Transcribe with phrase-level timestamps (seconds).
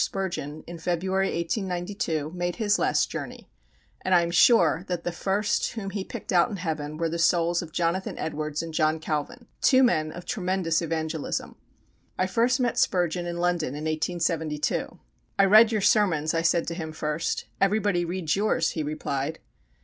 [0.03, 3.47] Spurgeon, in February, 1892, made his last journey;
[4.01, 7.19] and I am sure that the first whom he picked out in heaven were the
[7.19, 11.55] souls of Jonathan Edwards and John Calvin two men of tremendous evangelism.
[12.17, 14.97] I first met Spurgeon in London in 1872.
[15.37, 17.45] "I read your sermons," I said to him first.
[17.61, 19.37] "Everybody reads yours," he replied.